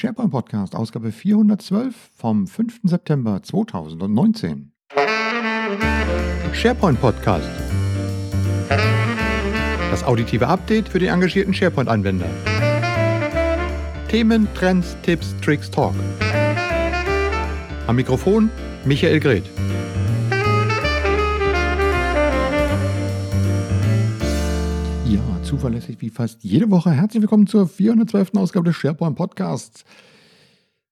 [0.00, 2.82] SharePoint Podcast, Ausgabe 412 vom 5.
[2.84, 4.70] September 2019.
[6.52, 7.48] SharePoint Podcast.
[9.90, 12.30] Das auditive Update für den engagierten SharePoint-Anwender.
[14.06, 15.94] Themen, Trends, Tipps, Tricks, Talk.
[17.88, 18.50] Am Mikrofon
[18.84, 19.57] Michael Greth.
[25.48, 26.90] Zuverlässig wie fast jede Woche.
[26.90, 28.32] Herzlich willkommen zur 412.
[28.36, 29.86] Ausgabe des SharePoint Podcasts.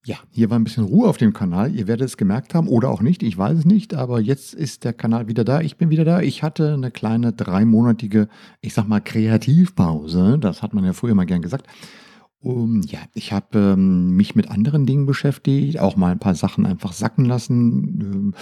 [0.07, 1.75] Ja, hier war ein bisschen Ruhe auf dem Kanal.
[1.75, 3.23] Ihr werdet es gemerkt haben oder auch nicht.
[3.23, 5.61] Ich weiß es nicht, aber jetzt ist der Kanal wieder da.
[5.61, 6.23] Ich bin wieder da.
[6.23, 8.29] Ich hatte eine kleine dreimonatige,
[8.63, 10.39] ich sag mal, Kreativpause.
[10.41, 11.67] Das hat man ja früher mal gern gesagt.
[12.41, 16.65] Um, ja, ich habe ähm, mich mit anderen Dingen beschäftigt, auch mal ein paar Sachen
[16.65, 18.01] einfach sacken lassen.
[18.01, 18.35] Ähm,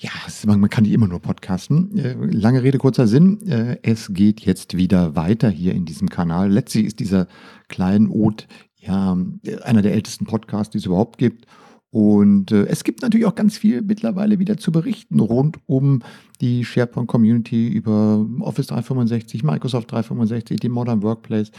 [0.00, 0.10] ja,
[0.46, 1.98] man kann nicht immer nur podcasten.
[1.98, 3.44] Äh, lange Rede, kurzer Sinn.
[3.48, 6.52] Äh, es geht jetzt wieder weiter hier in diesem Kanal.
[6.52, 7.26] Letztlich ist dieser
[7.66, 8.44] kleine Ode
[8.76, 9.16] ja
[9.64, 11.46] einer der ältesten Podcasts, die es überhaupt gibt.
[11.90, 16.02] Und äh, es gibt natürlich auch ganz viel mittlerweile wieder zu berichten rund um
[16.40, 21.50] die SharePoint Community über Office 365, Microsoft 365, die Modern Workplace.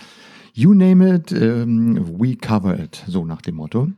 [0.54, 3.90] You name it, ähm, we cover it, so nach dem Motto.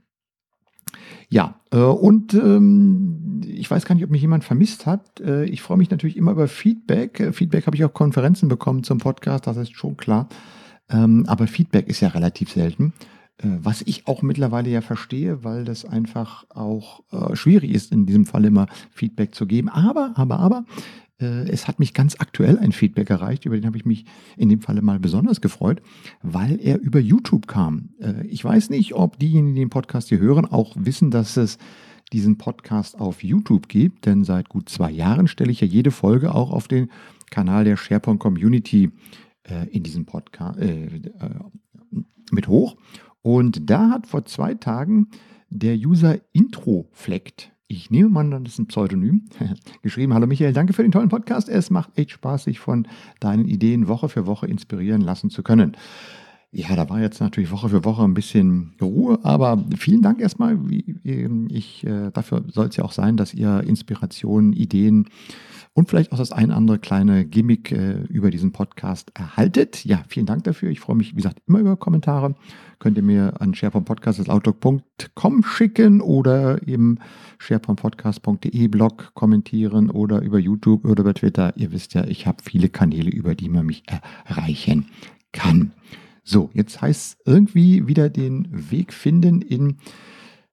[1.29, 5.19] Ja, äh, und ähm, ich weiß gar nicht, ob mich jemand vermisst hat.
[5.19, 7.19] Äh, ich freue mich natürlich immer über Feedback.
[7.19, 10.27] Äh, Feedback habe ich auch Konferenzen bekommen zum Podcast, das ist schon klar.
[10.89, 12.93] Ähm, aber Feedback ist ja relativ selten.
[13.37, 18.05] Äh, was ich auch mittlerweile ja verstehe, weil das einfach auch äh, schwierig ist, in
[18.05, 19.69] diesem Fall immer Feedback zu geben.
[19.69, 20.65] Aber, aber, aber,
[21.25, 24.05] es hat mich ganz aktuell ein Feedback erreicht, über den habe ich mich
[24.37, 25.81] in dem Falle mal besonders gefreut,
[26.21, 27.89] weil er über YouTube kam.
[27.99, 31.57] Äh, ich weiß nicht, ob diejenigen, die den Podcast hier hören, auch wissen, dass es
[32.11, 36.35] diesen Podcast auf YouTube gibt, denn seit gut zwei Jahren stelle ich ja jede Folge
[36.35, 36.89] auch auf den
[37.29, 38.91] Kanal der SharePoint Community
[39.43, 40.59] äh, in diesem Podcast
[42.31, 42.75] mit hoch.
[43.21, 45.07] Und da hat vor zwei Tagen
[45.49, 49.23] der User Introflect ich nehme mal, das ist ein Pseudonym,
[49.81, 51.47] geschrieben, hallo Michael, danke für den tollen Podcast.
[51.47, 52.87] Es macht echt Spaß, sich von
[53.19, 55.77] deinen Ideen Woche für Woche inspirieren lassen zu können.
[56.51, 60.59] Ja, da war jetzt natürlich Woche für Woche ein bisschen Ruhe, aber vielen Dank erstmal.
[61.47, 65.07] Ich, äh, dafür soll es ja auch sein, dass ihr Inspirationen, Ideen
[65.73, 69.85] und vielleicht auch das ein andere kleine Gimmick äh, über diesen Podcast erhaltet.
[69.85, 70.69] Ja, vielen Dank dafür.
[70.69, 72.35] Ich freue mich, wie gesagt, immer über Kommentare.
[72.79, 76.99] Könnt ihr mir an sharepointpodcast.outlook.com schicken oder im
[77.37, 81.53] sharepointpodcast.de Blog kommentieren oder über YouTube oder über Twitter.
[81.55, 83.83] Ihr wisst ja, ich habe viele Kanäle, über die man mich
[84.25, 84.87] erreichen
[85.31, 85.71] kann.
[86.23, 89.77] So, jetzt heißt es irgendwie wieder den Weg finden in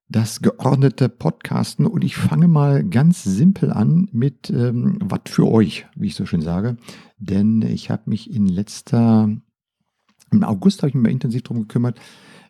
[0.09, 5.87] das geordnete Podcasten und ich fange mal ganz simpel an mit ähm, was für euch,
[5.97, 6.77] wie ich so schön sage.
[7.19, 9.29] Denn ich habe mich in letzter,
[10.31, 12.01] im August habe ich mich mal intensiv darum gekümmert,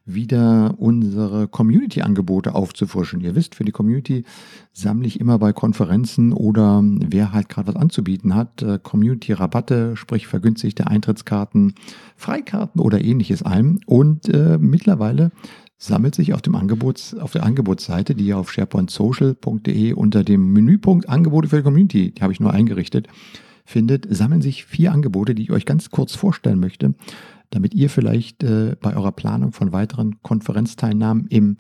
[0.09, 3.21] wieder unsere Community-Angebote aufzufrischen.
[3.21, 4.25] Ihr wisst, für die Community
[4.73, 10.27] sammle ich immer bei Konferenzen oder wer halt gerade was anzubieten hat, äh, Community-Rabatte, sprich
[10.27, 11.75] vergünstigte Eintrittskarten,
[12.17, 13.81] Freikarten oder ähnliches ein.
[13.85, 15.31] Und äh, mittlerweile
[15.79, 21.09] sammelt sich auf dem Angebots, auf der Angebotsseite, die ihr auf sharepointsocial.de unter dem Menüpunkt
[21.09, 23.07] Angebote für die Community, die habe ich nur eingerichtet,
[23.65, 26.95] findet, sammeln sich vier Angebote, die ich euch ganz kurz vorstellen möchte,
[27.51, 31.59] damit ihr vielleicht äh, bei eurer Planung von weiteren Konferenzteilnahmen in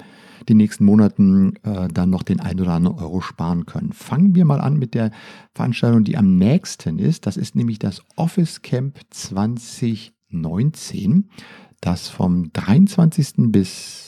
[0.49, 3.95] den nächsten Monaten äh, dann noch den ein oder anderen Euro sparen könnt.
[3.95, 5.13] Fangen wir mal an mit der
[5.55, 7.27] Veranstaltung, die am nächsten ist.
[7.27, 11.29] Das ist nämlich das Office Camp 2019,
[11.81, 13.53] das vom 23.
[13.53, 14.08] bis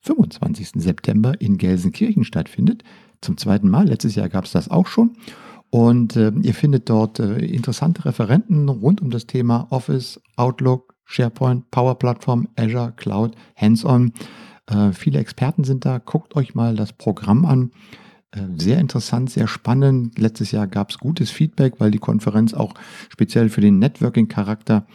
[0.00, 0.70] 25.
[0.76, 2.84] September in Gelsenkirchen stattfindet.
[3.20, 3.88] Zum zweiten Mal.
[3.88, 5.16] Letztes Jahr gab es das auch schon.
[5.70, 11.70] Und äh, ihr findet dort äh, interessante Referenten rund um das Thema Office, Outlook, SharePoint,
[11.70, 14.12] Power Platform, Azure, Cloud, Hands-on.
[14.66, 15.98] Äh, viele Experten sind da.
[15.98, 17.70] Guckt euch mal das Programm an.
[18.30, 20.18] Äh, sehr interessant, sehr spannend.
[20.18, 22.74] Letztes Jahr gab es gutes Feedback, weil die Konferenz auch
[23.08, 24.86] speziell für den Networking-Charakter,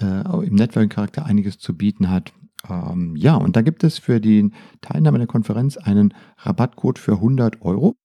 [0.00, 2.32] äh, im Networking-Charakter einiges zu bieten hat.
[2.68, 4.50] Ähm, ja, und da gibt es für die
[4.80, 7.96] Teilnahme der Konferenz einen Rabattcode für 100 Euro.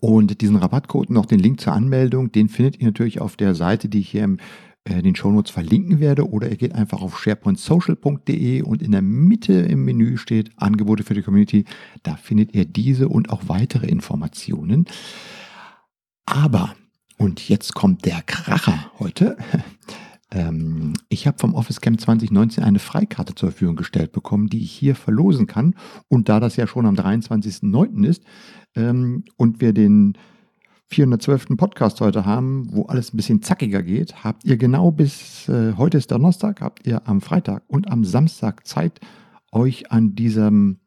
[0.00, 3.88] Und diesen Rabattcode auch den Link zur Anmeldung, den findet ihr natürlich auf der Seite,
[3.88, 4.36] die ich hier
[4.84, 6.28] äh, in den Shownotes verlinken werde.
[6.28, 11.14] Oder ihr geht einfach auf sharepointsocial.de und in der Mitte im Menü steht Angebote für
[11.14, 11.64] die Community.
[12.04, 14.86] Da findet ihr diese und auch weitere Informationen.
[16.26, 16.74] Aber,
[17.16, 19.36] und jetzt kommt der Kracher heute.
[20.30, 24.72] Ähm, ich habe vom Office Camp 2019 eine Freikarte zur Verfügung gestellt bekommen, die ich
[24.72, 25.74] hier verlosen kann.
[26.08, 28.06] Und da das ja schon am 23.09.
[28.06, 28.24] ist
[28.76, 30.16] ähm, und wir den
[30.90, 31.56] 412.
[31.56, 35.98] Podcast heute haben, wo alles ein bisschen zackiger geht, habt ihr genau bis äh, heute
[35.98, 38.98] ist Donnerstag, habt ihr am Freitag und am Samstag Zeit,
[39.52, 40.78] euch an diesem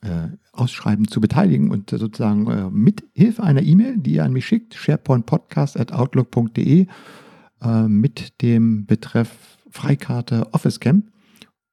[0.00, 4.46] äh, Ausschreiben zu beteiligen und sozusagen äh, mit Hilfe einer E-Mail, die ihr an mich
[4.46, 6.86] schickt, sharepointpodcast.outlook.de
[7.62, 11.10] äh, mit dem Betreff Freikarte Office Camp,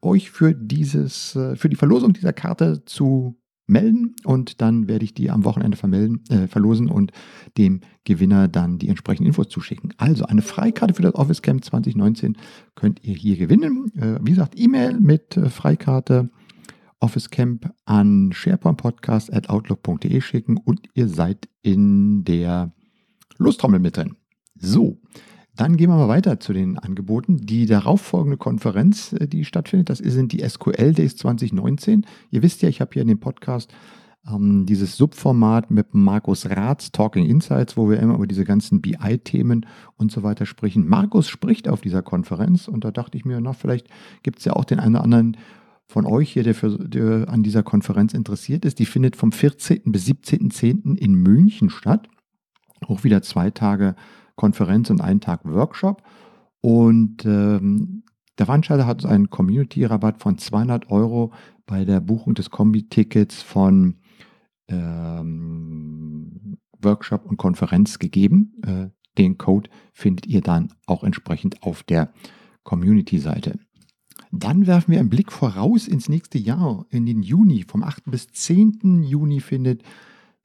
[0.02, 5.14] euch für dieses, äh, für die Verlosung dieser Karte zu melden und dann werde ich
[5.14, 7.12] die am Wochenende vermelden, äh, verlosen und
[7.58, 9.94] dem Gewinner dann die entsprechenden Infos zuschicken.
[9.98, 12.38] Also eine Freikarte für das Office Camp 2019
[12.76, 13.92] könnt ihr hier gewinnen.
[13.96, 16.30] Äh, wie gesagt, E-Mail mit äh, Freikarte
[17.00, 22.74] Office Camp an sharepointpodcast.outlook.de schicken und ihr seid in der
[23.38, 24.16] Lostrommel mit drin.
[24.58, 25.00] So,
[25.56, 27.38] dann gehen wir mal weiter zu den Angeboten.
[27.38, 32.06] Die darauffolgende Konferenz, äh, die stattfindet, das sind die SQL Days 2019.
[32.32, 33.74] Ihr wisst ja, ich habe hier in dem Podcast
[34.28, 39.66] ähm, dieses Subformat mit Markus Ratz, Talking Insights, wo wir immer über diese ganzen BI-Themen
[39.98, 40.88] und so weiter sprechen.
[40.88, 43.88] Markus spricht auf dieser Konferenz und da dachte ich mir, na, vielleicht
[44.24, 45.38] gibt es ja auch den einen oder anderen
[45.86, 48.80] von euch hier, der, für, der an dieser Konferenz interessiert ist.
[48.80, 49.92] Die findet vom 14.
[49.92, 50.98] bis 17.10.
[50.98, 52.08] in München statt.
[52.88, 53.96] Auch wieder zwei Tage
[54.36, 56.04] Konferenz und einen Tag Workshop.
[56.62, 58.04] Und ähm,
[58.38, 61.34] der Veranstalter hat einen Community-Rabatt von 200 Euro
[61.66, 63.98] bei der Buchung des Kombi-Tickets von
[64.68, 68.54] ähm, Workshop und Konferenz gegeben.
[68.66, 72.12] Äh, den Code findet ihr dann auch entsprechend auf der
[72.64, 73.60] Community-Seite.
[74.32, 77.66] Dann werfen wir einen Blick voraus ins nächste Jahr, in den Juni.
[77.68, 78.06] Vom 8.
[78.06, 79.04] bis 10.
[79.04, 79.84] Juni findet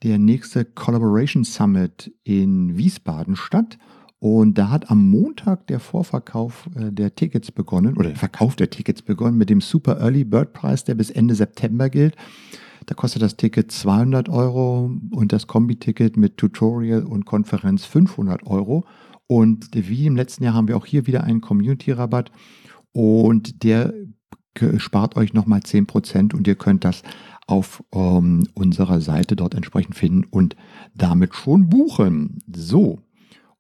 [0.02, 3.78] der nächste Collaboration Summit in Wiesbaden statt.
[4.20, 8.70] Und da hat am Montag der Vorverkauf äh, der Tickets begonnen, oder der Verkauf der
[8.70, 12.16] Tickets begonnen mit dem Super Early Bird Preis, der bis Ende September gilt.
[12.86, 18.86] Da kostet das Ticket 200 Euro und das Kombi-Ticket mit Tutorial und Konferenz 500 Euro.
[19.26, 22.32] Und wie im letzten Jahr haben wir auch hier wieder einen Community-Rabatt
[22.92, 23.92] und der
[24.78, 27.02] spart euch nochmal 10% und ihr könnt das
[27.48, 30.54] auf ähm, unserer Seite dort entsprechend finden und
[30.94, 32.38] damit schon buchen.
[32.54, 33.00] So.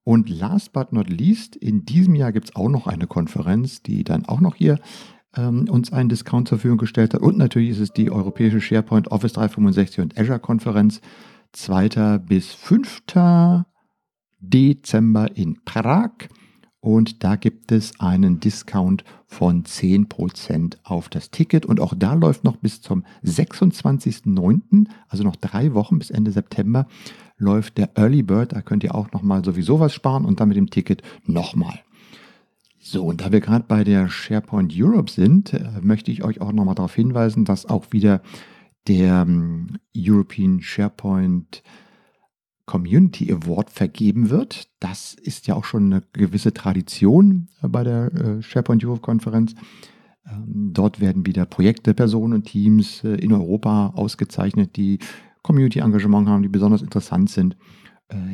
[0.04, 4.04] Und last but not least, in diesem Jahr gibt es auch noch eine Konferenz, die
[4.04, 4.78] dann auch noch hier
[5.36, 7.22] ähm, uns einen Discount zur Verfügung gestellt hat.
[7.22, 11.00] Und natürlich ist es die Europäische SharePoint Office 365 und Azure Konferenz
[11.52, 12.18] 2.
[12.18, 13.02] bis 5.
[14.40, 16.12] Dezember in Prag.
[16.88, 21.66] Und da gibt es einen Discount von 10% auf das Ticket.
[21.66, 26.86] Und auch da läuft noch bis zum 26.09., also noch drei Wochen bis Ende September,
[27.36, 28.52] läuft der Early Bird.
[28.52, 31.78] Da könnt ihr auch nochmal sowieso was sparen und dann mit dem Ticket nochmal.
[32.80, 36.52] So, und da wir gerade bei der SharePoint Europe sind, äh, möchte ich euch auch
[36.52, 38.22] nochmal darauf hinweisen, dass auch wieder
[38.86, 41.62] der ähm, European SharePoint
[42.68, 44.68] Community Award vergeben wird.
[44.78, 49.54] Das ist ja auch schon eine gewisse Tradition äh, bei der äh, SharePoint Europe Konferenz.
[50.30, 54.98] Ähm, dort werden wieder Projekte, Personen und Teams äh, in Europa ausgezeichnet, die
[55.42, 57.56] Community-Engagement haben, die besonders interessant sind.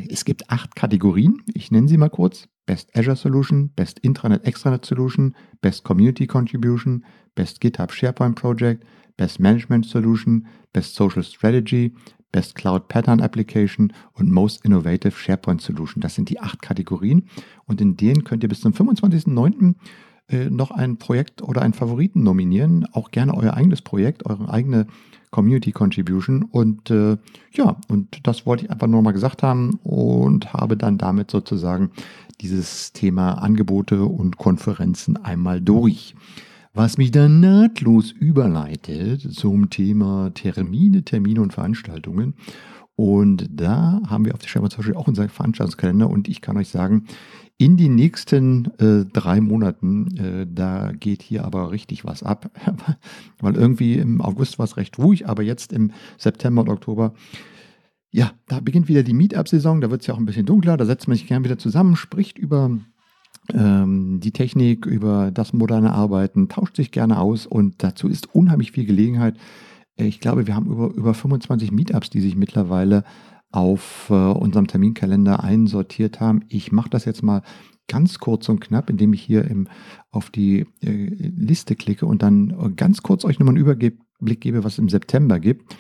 [0.08, 1.42] Es gibt acht Kategorien.
[1.52, 2.48] Ich nenne sie mal kurz.
[2.64, 7.04] Best Azure Solution, Best Intranet Extranet Solution, Best Community Contribution,
[7.34, 8.84] Best GitHub SharePoint Project,
[9.16, 11.92] Best Management Solution, Best Social Strategy,
[12.34, 16.00] Best Cloud Pattern Application und Most Innovative SharePoint Solution.
[16.00, 17.28] Das sind die acht Kategorien
[17.64, 19.76] und in denen könnt ihr bis zum 25.09.
[20.26, 22.86] Äh, noch ein Projekt oder einen Favoriten nominieren.
[22.90, 24.88] Auch gerne euer eigenes Projekt, eure eigene
[25.30, 26.42] Community Contribution.
[26.42, 27.18] Und äh,
[27.52, 31.92] ja, und das wollte ich einfach nur mal gesagt haben und habe dann damit sozusagen
[32.40, 36.16] dieses Thema Angebote und Konferenzen einmal durch.
[36.76, 42.34] Was mich dann nahtlos überleitet zum Thema Termine, Termine und Veranstaltungen.
[42.96, 46.10] Und da haben wir auf der Scheibe zum Beispiel auch unseren Veranstaltungskalender.
[46.10, 47.04] Und ich kann euch sagen,
[47.58, 52.50] in den nächsten äh, drei Monaten, äh, da geht hier aber richtig was ab,
[53.40, 57.14] weil irgendwie im August war es recht ruhig, aber jetzt im September und Oktober,
[58.10, 60.86] ja, da beginnt wieder die Meetup-Saison, da wird es ja auch ein bisschen dunkler, da
[60.86, 62.80] setzt man sich gern wieder zusammen, spricht über
[63.52, 68.86] die Technik, über das moderne Arbeiten, tauscht sich gerne aus und dazu ist unheimlich viel
[68.86, 69.36] Gelegenheit.
[69.96, 73.04] Ich glaube, wir haben über, über 25 Meetups, die sich mittlerweile
[73.52, 76.40] auf äh, unserem Terminkalender einsortiert haben.
[76.48, 77.42] Ich mache das jetzt mal
[77.86, 79.68] ganz kurz und knapp, indem ich hier im,
[80.10, 84.74] auf die äh, Liste klicke und dann ganz kurz euch nochmal einen Überblick gebe, was
[84.74, 85.76] es im September gibt.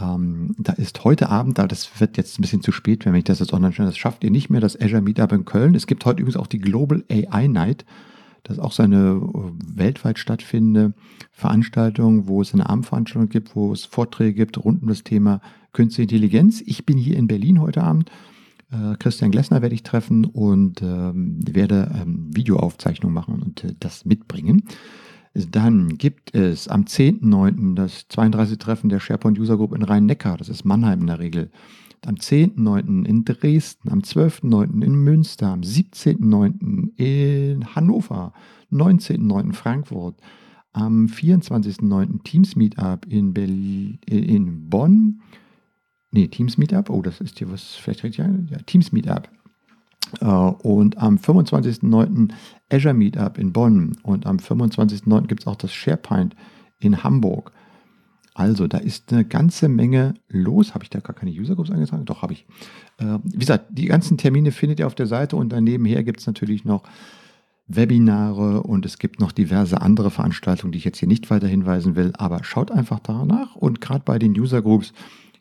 [0.00, 3.24] Ähm, da ist heute Abend, aber das wird jetzt ein bisschen zu spät, wenn ich
[3.24, 5.74] das jetzt online stelle, das schafft ihr nicht mehr, das Azure Meetup in Köln.
[5.74, 7.84] Es gibt heute übrigens auch die Global AI Night.
[8.44, 10.94] Das ist auch so eine äh, weltweit stattfindende
[11.32, 15.40] Veranstaltung, wo es eine Abendveranstaltung gibt, wo es Vorträge gibt rund um das Thema
[15.72, 16.62] Künstliche Intelligenz.
[16.64, 18.10] Ich bin hier in Berlin heute Abend.
[18.70, 24.04] Äh, Christian Glessner werde ich treffen und ähm, werde ähm, Videoaufzeichnungen machen und äh, das
[24.04, 24.62] mitbringen.
[25.46, 27.74] Dann gibt es am 10.9.
[27.74, 28.58] das 32.
[28.58, 30.36] Treffen der SharePoint User Group in Rhein-Neckar.
[30.36, 31.50] Das ist Mannheim in der Regel.
[32.06, 33.04] Am 10.9.
[33.04, 34.84] in Dresden, am 12.9.
[34.84, 36.96] in Münster, am 17.9.
[36.96, 38.32] in Hannover,
[38.70, 39.52] 19.9.
[39.52, 40.16] Frankfurt,
[40.72, 42.22] am 24.9.
[42.22, 43.34] Teams Meetup in,
[44.06, 45.20] in Bonn.
[46.10, 46.88] Nee, Teams Meetup.
[46.88, 48.24] Oh, das ist hier was vielleicht richtig.
[48.50, 49.28] Ja, Teams Meetup.
[50.20, 52.30] Äh, und am 25.9.
[52.70, 53.96] Azure Meetup in Bonn.
[54.02, 55.26] Und am 25.9.
[55.26, 56.34] gibt es auch das SharePoint
[56.80, 57.52] in Hamburg.
[58.34, 60.74] Also, da ist eine ganze Menge los.
[60.74, 62.04] Habe ich da gar keine User Groups angetragen?
[62.04, 62.46] Doch, habe ich.
[62.98, 66.26] Äh, wie gesagt, die ganzen Termine findet ihr auf der Seite und danebenher gibt es
[66.26, 66.84] natürlich noch
[67.66, 71.96] Webinare und es gibt noch diverse andere Veranstaltungen, die ich jetzt hier nicht weiter hinweisen
[71.96, 72.12] will.
[72.16, 74.92] Aber schaut einfach danach und gerade bei den User Groups,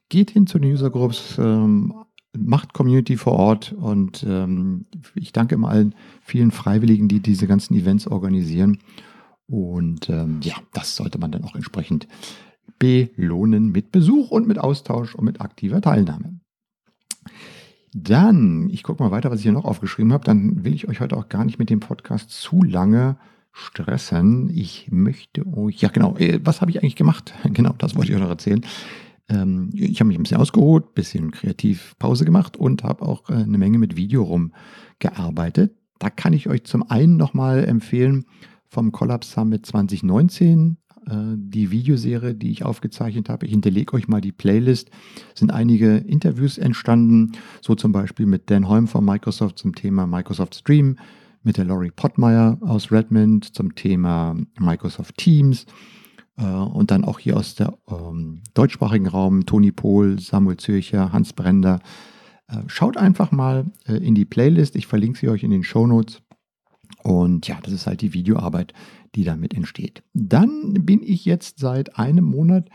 [0.09, 1.93] geht hin zu den User Groups, ähm,
[2.35, 7.75] macht Community vor Ort und ähm, ich danke immer allen vielen Freiwilligen, die diese ganzen
[7.75, 8.79] Events organisieren.
[9.47, 12.07] Und ähm, ja, das sollte man dann auch entsprechend
[12.79, 16.39] belohnen mit Besuch und mit Austausch und mit aktiver Teilnahme.
[17.93, 20.99] Dann, ich gucke mal weiter, was ich hier noch aufgeschrieben habe, dann will ich euch
[20.99, 23.17] heute auch gar nicht mit dem Podcast zu lange
[23.53, 24.51] stressen.
[24.53, 27.33] Ich möchte euch, ja genau, äh, was habe ich eigentlich gemacht?
[27.53, 28.63] Genau, das wollte ich euch noch erzählen.
[29.29, 33.29] Ähm, ich habe mich ein bisschen ausgeruht, ein bisschen kreativ Pause gemacht und habe auch
[33.29, 35.75] äh, eine Menge mit Video rumgearbeitet.
[35.99, 38.25] Da kann ich euch zum einen nochmal empfehlen
[38.67, 43.45] vom Collapse Summit 2019 äh, die Videoserie, die ich aufgezeichnet habe.
[43.45, 44.91] Ich hinterlege euch mal die Playlist.
[45.33, 47.31] Sind einige Interviews entstanden,
[47.61, 50.97] so zum Beispiel mit Dan Holm von Microsoft zum Thema Microsoft Stream,
[51.43, 55.65] mit der Laurie Pottmeyer aus Redmond zum Thema Microsoft Teams
[56.45, 61.79] und dann auch hier aus der ähm, deutschsprachigen Raum Toni Pohl, Samuel Zürcher, Hans Brender.
[62.47, 64.75] Äh, schaut einfach mal äh, in die Playlist.
[64.75, 66.21] Ich verlinke sie euch in den Show Notes.
[67.03, 68.73] Und ja, das ist halt die Videoarbeit,
[69.15, 70.03] die damit entsteht.
[70.13, 72.69] Dann bin ich jetzt seit einem Monat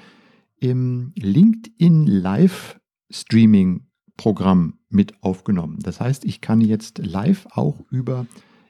[0.56, 5.78] im LinkedIn Live Streaming Programm mit aufgenommen.
[5.82, 8.26] Das heißt, ich kann jetzt live auch über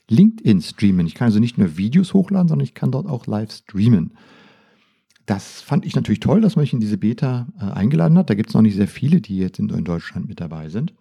[0.08, 1.06] LinkedIn streamen.
[1.06, 4.14] Ich kann also nicht nur Videos hochladen, sondern ich kann dort auch live streamen.
[5.26, 8.30] Das fand ich natürlich toll, dass man mich in diese Beta äh, eingeladen hat.
[8.30, 10.94] Da gibt es noch nicht sehr viele, die jetzt in, in Deutschland mit dabei sind.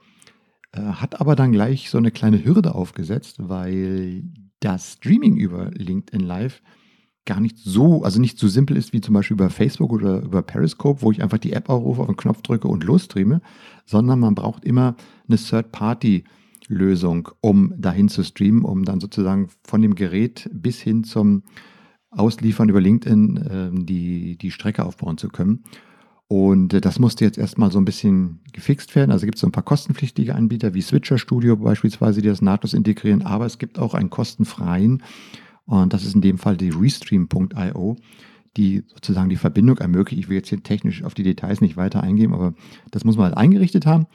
[0.74, 4.24] Äh, hat aber dann gleich so eine kleine Hürde aufgesetzt, weil
[4.60, 6.62] das Streaming über LinkedIn Live
[7.26, 10.42] gar nicht so, also nicht so simpel ist wie zum Beispiel über Facebook oder über
[10.42, 13.42] Periscope, wo ich einfach die App aufrufe, auf den Knopf drücke und losstreame,
[13.86, 14.96] sondern man braucht immer
[15.28, 21.44] eine Third-Party-Lösung, um dahin zu streamen, um dann sozusagen von dem Gerät bis hin zum
[22.12, 25.64] Ausliefern über LinkedIn äh, die, die Strecke aufbauen zu können.
[26.28, 29.12] Und äh, das musste jetzt erstmal so ein bisschen gefixt werden.
[29.12, 32.74] Also gibt es so ein paar kostenpflichtige Anbieter wie Switcher Studio beispielsweise, die das nahtlos
[32.74, 35.02] integrieren, aber es gibt auch einen kostenfreien
[35.66, 37.96] und das ist in dem Fall die Restream.io,
[38.58, 40.22] die sozusagen die Verbindung ermöglicht.
[40.22, 42.54] Ich will jetzt hier technisch auf die Details nicht weiter eingehen, aber
[42.92, 44.08] das muss man halt eingerichtet haben.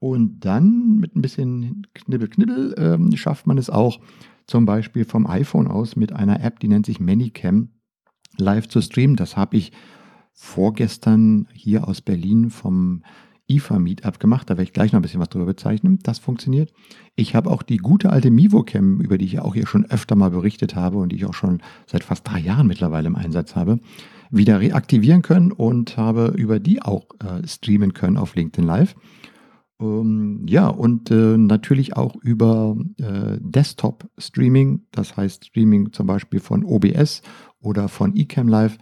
[0.00, 4.00] Und dann mit ein bisschen Knibbel, Knibbel ähm, schafft man es auch,
[4.46, 7.70] zum Beispiel vom iPhone aus mit einer App, die nennt sich ManyCam,
[8.36, 9.16] live zu streamen.
[9.16, 9.72] Das habe ich
[10.32, 13.02] vorgestern hier aus Berlin vom
[13.48, 14.48] IFA Meetup gemacht.
[14.48, 15.98] Da werde ich gleich noch ein bisschen was drüber bezeichnen.
[16.02, 16.72] Das funktioniert.
[17.14, 20.16] Ich habe auch die gute alte MivoCam, über die ich ja auch hier schon öfter
[20.16, 23.54] mal berichtet habe und die ich auch schon seit fast drei Jahren mittlerweile im Einsatz
[23.54, 23.80] habe,
[24.30, 28.96] wieder reaktivieren können und habe über die auch äh, streamen können auf LinkedIn Live.
[29.84, 36.64] Ähm, ja, und äh, natürlich auch über äh, Desktop-Streaming, das heißt Streaming zum Beispiel von
[36.64, 37.22] OBS
[37.60, 38.78] oder von eCam Live.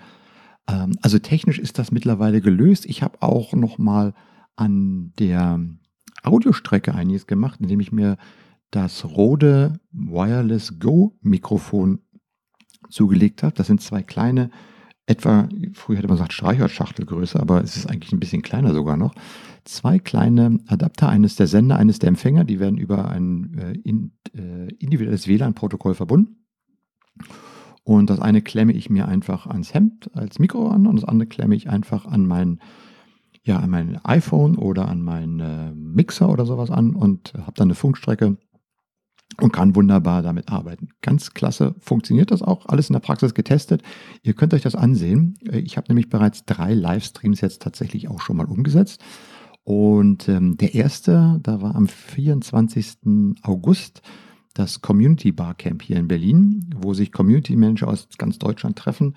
[0.69, 2.87] Ähm, also technisch ist das mittlerweile gelöst.
[2.87, 4.15] Ich habe auch noch mal
[4.57, 5.61] an der
[6.23, 8.17] Audiostrecke einiges gemacht, indem ich mir
[8.71, 12.01] das Rode Wireless Go Mikrofon
[12.91, 13.55] zugelegt habe.
[13.55, 14.51] Das sind zwei kleine,
[15.13, 19.15] etwa, früher hätte man gesagt Streicherschachtelgröße, aber es ist eigentlich ein bisschen kleiner sogar noch.
[19.65, 24.13] Zwei kleine Adapter, eines der Sender, eines der Empfänger, die werden über ein äh, in,
[24.35, 26.45] äh, individuelles WLAN-Protokoll verbunden.
[27.85, 31.29] Und das eine klemme ich mir einfach ans Hemd als Mikro an und das andere
[31.29, 32.61] klemme ich einfach an meinen
[33.45, 37.67] ja, an mein iPhone oder an meinen äh, Mixer oder sowas an und habe dann
[37.67, 38.37] eine Funkstrecke
[39.41, 40.89] und kann wunderbar damit arbeiten.
[41.01, 43.83] Ganz klasse funktioniert das auch, alles in der Praxis getestet.
[44.23, 45.39] Ihr könnt euch das ansehen.
[45.49, 49.03] Äh, ich habe nämlich bereits drei Livestreams jetzt tatsächlich auch schon mal umgesetzt.
[49.65, 52.97] Und ähm, der erste, da war am 24.
[53.43, 54.03] August
[54.55, 59.15] das Community Barcamp hier in Berlin, wo sich Community Manager aus ganz Deutschland treffen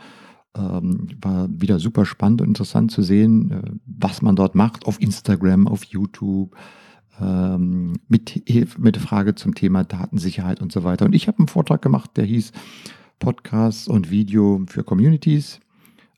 [0.57, 5.01] ähm, war wieder super spannend und interessant zu sehen, äh, was man dort macht auf
[5.01, 6.55] Instagram, auf YouTube,
[7.22, 8.43] ähm, mit,
[8.77, 11.05] mit Frage zum Thema Datensicherheit und so weiter.
[11.05, 12.51] Und ich habe einen Vortrag gemacht, der hieß
[13.19, 15.60] Podcasts und Video für Communities,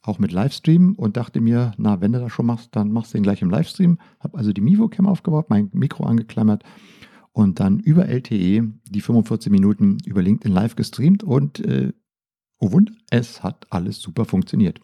[0.01, 3.17] auch mit Livestream und dachte mir, na, wenn du das schon machst, dann machst du
[3.17, 3.99] den gleich im Livestream.
[4.19, 6.63] Habe also die Mivo-Cam aufgebaut, mein Mikro angeklammert
[7.33, 11.93] und dann über LTE die 45 Minuten über LinkedIn Live gestreamt und äh,
[12.59, 14.79] oh Wunder, es hat alles super funktioniert.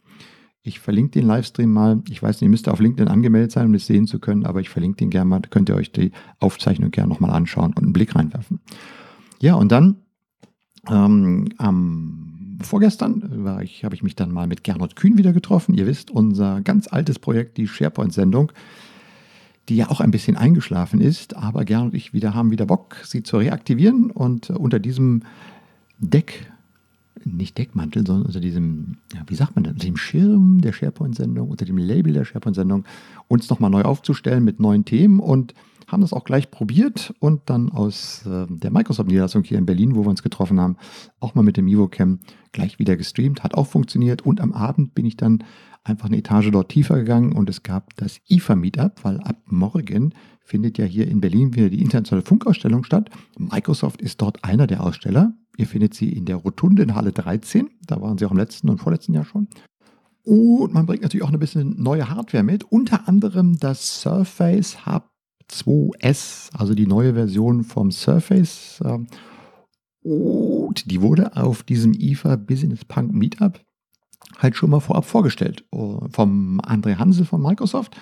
[0.65, 2.01] Ich verlinke den Livestream mal.
[2.09, 4.61] Ich weiß nicht, ihr müsst auf LinkedIn angemeldet sein, um das sehen zu können, aber
[4.61, 5.41] ich verlinke den gerne mal.
[5.41, 8.61] Da könnt ihr euch die Aufzeichnung gerne nochmal anschauen und einen Blick reinwerfen.
[9.41, 9.97] Ja, und dann
[10.89, 15.75] ähm, am vorgestern war ich, habe ich mich dann mal mit Gernot Kühn wieder getroffen.
[15.75, 18.53] Ihr wisst, unser ganz altes Projekt, die SharePoint-Sendung,
[19.67, 22.95] die ja auch ein bisschen eingeschlafen ist, aber Gernot und ich wieder haben wieder Bock,
[23.03, 25.23] sie zu reaktivieren und unter diesem
[25.99, 26.52] Deck
[27.25, 31.49] nicht Deckmantel, sondern unter diesem, ja, wie sagt man das, unter dem Schirm der SharePoint-Sendung,
[31.49, 32.85] unter dem Label der SharePoint-Sendung,
[33.27, 35.53] uns nochmal neu aufzustellen mit neuen Themen und
[35.87, 40.03] haben das auch gleich probiert und dann aus äh, der Microsoft-Niederlassung hier in Berlin, wo
[40.03, 40.77] wir uns getroffen haben,
[41.19, 42.19] auch mal mit dem EvoCam
[42.51, 45.43] gleich wieder gestreamt, hat auch funktioniert und am Abend bin ich dann
[45.83, 50.13] einfach eine Etage dort tiefer gegangen und es gab das IFA Meetup, weil ab morgen
[50.43, 53.09] findet ja hier in Berlin wieder die internationale Funkausstellung statt.
[53.37, 55.33] Microsoft ist dort einer der Aussteller.
[55.57, 57.69] Ihr findet sie in der Rotunde in Halle 13.
[57.85, 59.47] Da waren sie auch im letzten und vorletzten Jahr schon.
[60.23, 62.63] Und man bringt natürlich auch ein bisschen neue Hardware mit.
[62.63, 65.09] Unter anderem das Surface Hub
[65.51, 68.81] 2S, also die neue Version vom Surface.
[70.01, 73.59] Und die wurde auf diesem IFA Business Punk Meetup
[74.37, 75.65] halt schon mal vorab vorgestellt.
[75.71, 77.95] Vom André Hansel von Microsoft.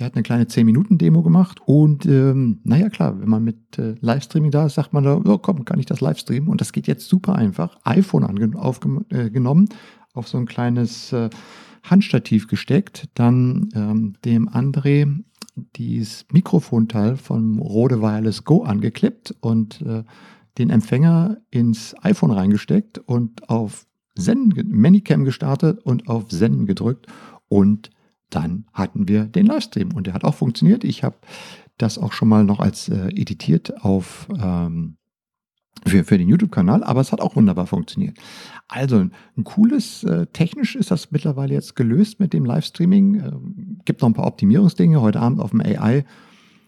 [0.00, 4.50] Der hat eine kleine 10-Minuten-Demo gemacht und ähm, naja, klar, wenn man mit äh, Livestreaming
[4.50, 6.48] da ist, sagt man da, oh, komm, kann ich das Livestreamen?
[6.48, 7.76] Und das geht jetzt super einfach.
[7.84, 8.24] iPhone
[8.56, 9.74] aufgenommen, äh,
[10.14, 11.28] auf so ein kleines äh,
[11.82, 15.22] Handstativ gesteckt, dann ähm, dem André
[15.76, 20.04] dieses Mikrofonteil vom Rode Wireless Go angeklippt und äh,
[20.56, 27.06] den Empfänger ins iPhone reingesteckt und auf Senden, Manicam gestartet und auf Senden gedrückt
[27.48, 27.90] und
[28.30, 30.84] dann hatten wir den Livestream und der hat auch funktioniert.
[30.84, 31.16] Ich habe
[31.78, 34.96] das auch schon mal noch als äh, editiert auf ähm,
[35.86, 38.18] für, für den YouTube-Kanal, aber es hat auch wunderbar funktioniert.
[38.68, 43.14] Also ein cooles, äh, technisch ist das mittlerweile jetzt gelöst mit dem Livestreaming.
[43.14, 43.32] Äh,
[43.84, 45.00] gibt noch ein paar Optimierungsdinge.
[45.00, 46.04] Heute Abend auf dem AI,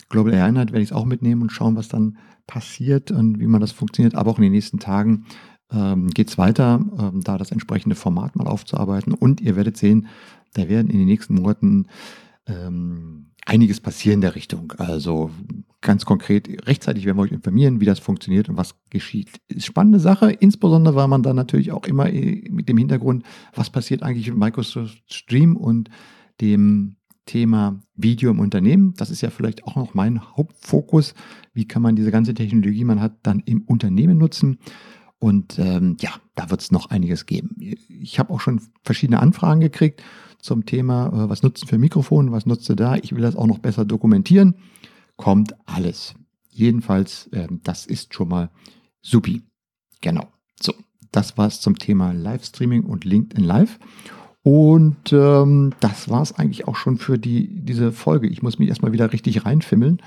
[0.08, 3.46] Global AI Night, werde ich es auch mitnehmen und schauen, was dann passiert und wie
[3.46, 4.14] man das funktioniert.
[4.14, 5.26] Aber auch in den nächsten Tagen
[5.72, 9.14] ähm, geht es weiter, ähm, da das entsprechende Format mal aufzuarbeiten.
[9.14, 10.08] Und ihr werdet sehen,
[10.54, 11.86] da werden in den nächsten Monaten
[12.46, 14.72] ähm, einiges passieren in der Richtung.
[14.78, 15.30] Also
[15.80, 19.30] ganz konkret, rechtzeitig werden wir euch informieren, wie das funktioniert und was geschieht.
[19.48, 23.70] Ist spannende Sache, insbesondere weil man dann natürlich auch immer äh, mit dem Hintergrund, was
[23.70, 25.90] passiert eigentlich mit Microsoft Stream und
[26.40, 28.94] dem Thema Video im Unternehmen.
[28.96, 31.14] Das ist ja vielleicht auch noch mein Hauptfokus.
[31.52, 34.58] Wie kann man diese ganze Technologie, die man hat, dann im Unternehmen nutzen?
[35.18, 37.54] Und ähm, ja, da wird es noch einiges geben.
[37.60, 40.02] Ich habe auch schon verschiedene Anfragen gekriegt
[40.42, 42.96] zum Thema, äh, was nutzen für Mikrofon, was nutzt ihr da?
[42.96, 44.56] Ich will das auch noch besser dokumentieren.
[45.16, 46.14] Kommt alles.
[46.50, 48.50] Jedenfalls, äh, das ist schon mal
[49.00, 49.42] supi.
[50.00, 50.26] Genau.
[50.60, 50.74] So,
[51.12, 53.78] das war es zum Thema Livestreaming und LinkedIn Live.
[54.42, 58.26] Und ähm, das war es eigentlich auch schon für die, diese Folge.
[58.26, 60.02] Ich muss mich erstmal wieder richtig reinfimmeln.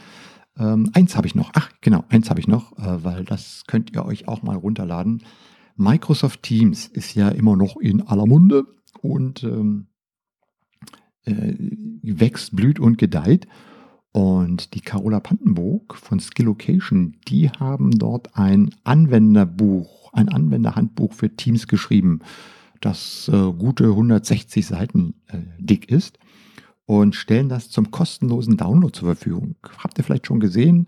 [0.58, 1.52] Ähm, eins habe ich noch.
[1.54, 5.24] Ach, genau, eins habe ich noch, äh, weil das könnt ihr euch auch mal runterladen.
[5.78, 8.66] Microsoft Teams ist ja immer noch in aller Munde
[9.02, 9.88] und ähm,
[11.26, 11.54] äh,
[12.02, 13.48] wächst, blüht und gedeiht.
[14.12, 21.68] Und die Carola Pantenburg von Skillocation, die haben dort ein Anwenderbuch, ein Anwenderhandbuch für Teams
[21.68, 22.20] geschrieben,
[22.80, 26.18] das äh, gute 160 Seiten äh, dick ist
[26.86, 29.56] und stellen das zum kostenlosen Download zur Verfügung.
[29.80, 30.88] Habt ihr vielleicht schon gesehen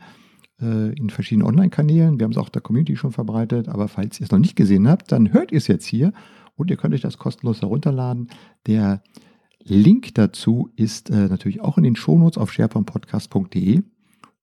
[0.61, 2.19] äh, in verschiedenen Online-Kanälen.
[2.19, 4.87] Wir haben es auch der Community schon verbreitet, aber falls ihr es noch nicht gesehen
[4.87, 6.13] habt, dann hört ihr es jetzt hier
[6.55, 8.29] und ihr könnt euch das kostenlos herunterladen.
[8.67, 9.01] Der
[9.67, 13.83] Link dazu ist äh, natürlich auch in den Shownotes auf sharepointpodcast.de.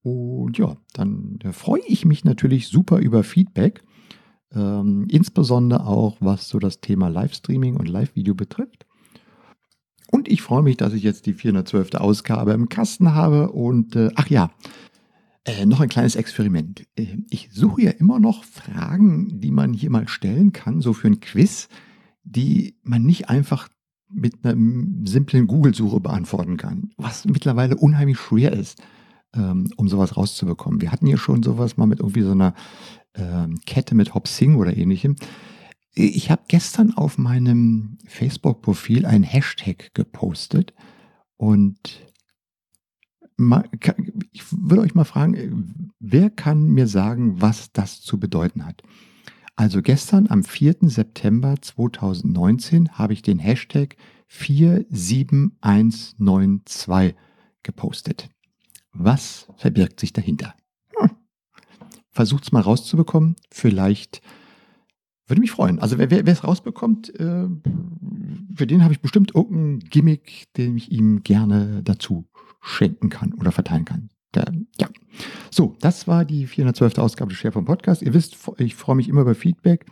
[0.03, 3.83] Und ja, dann freue ich mich natürlich super über Feedback.
[4.53, 8.87] Ähm, insbesondere auch was so das Thema Livestreaming und Live-Video betrifft.
[10.11, 11.95] Und ich freue mich, dass ich jetzt die 412.
[11.95, 13.51] Ausgabe im Kasten habe.
[13.51, 14.51] Und äh, ach ja,
[15.45, 16.87] äh, noch ein kleines Experiment.
[16.97, 21.09] Äh, ich suche ja immer noch Fragen, die man hier mal stellen kann, so für
[21.09, 21.69] ein Quiz,
[22.23, 23.69] die man nicht einfach
[24.11, 24.55] mit einer
[25.07, 28.83] simplen Google-Suche beantworten kann, was mittlerweile unheimlich schwer ist,
[29.35, 30.81] ähm, um sowas rauszubekommen.
[30.81, 32.55] Wir hatten ja schon sowas mal mit irgendwie so einer
[33.15, 35.17] ähm, Kette mit Hop Sing oder ähnlichem.
[35.95, 40.75] Ich habe gestern auf meinem Facebook-Profil ein Hashtag gepostet
[41.37, 42.05] und
[44.33, 48.83] ich würde euch mal fragen, wer kann mir sagen, was das zu bedeuten hat?
[49.57, 50.77] Also gestern am 4.
[50.83, 53.97] September 2019 habe ich den Hashtag
[54.29, 57.15] 47192
[57.63, 58.31] gepostet.
[58.93, 60.55] Was verbirgt sich dahinter?
[60.97, 61.11] Hm.
[62.11, 63.37] Versucht's mal rauszubekommen.
[63.51, 64.23] Vielleicht
[65.27, 65.79] würde mich freuen.
[65.79, 67.49] Also wer, es rausbekommt, äh,
[68.55, 72.27] für den habe ich bestimmt irgendeinen Gimmick, den ich ihm gerne dazu
[72.61, 74.11] schenken kann oder verteilen kann.
[74.35, 74.47] Der,
[74.81, 74.89] ja.
[75.51, 76.99] So, das war die 412.
[76.99, 78.03] Ausgabe des SharePoint Podcast.
[78.03, 79.87] Ihr wisst, ich freue mich immer über Feedback.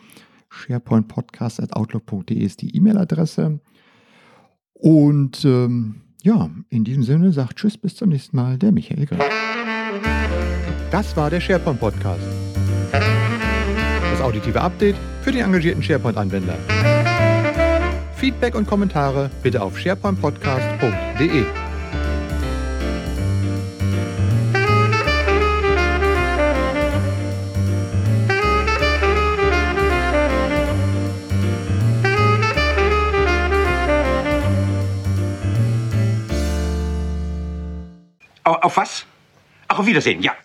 [0.50, 3.60] SharePointPodcast.outlook.de ist die E-Mail-Adresse.
[4.74, 9.20] Und ähm, ja, in diesem Sinne sagt Tschüss, bis zum nächsten Mal, der Michael Grimm.
[10.90, 12.22] Das war der SharePoint Podcast.
[12.92, 16.58] Das auditive Update für den engagierten SharePoint-Anwender.
[18.16, 21.61] Feedback und Kommentare bitte auf sharepointpodcast.de.
[38.72, 39.04] Auf was?
[39.68, 40.34] Ach, auf Wiedersehen, ja.